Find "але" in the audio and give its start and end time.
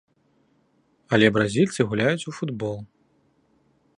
1.17-1.27